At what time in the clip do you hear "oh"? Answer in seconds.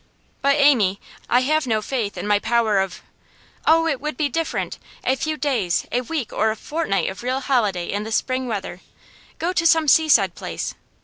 3.67-3.85